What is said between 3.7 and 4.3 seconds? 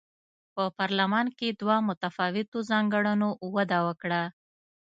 وکړه.